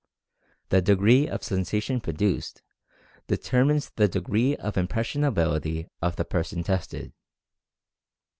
The 0.69 0.81
degree 0.81 1.27
of 1.27 1.43
sensation 1.43 2.01
produced 2.01 2.63
determines 3.27 3.91
the 3.91 4.07
de 4.07 4.19
gree 4.19 4.55
of 4.55 4.73
impressionability 4.75 5.89
of 6.01 6.15
the 6.15 6.25
person 6.25 6.63
tested. 6.63 7.13